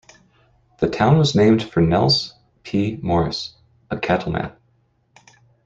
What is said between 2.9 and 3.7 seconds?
Morris,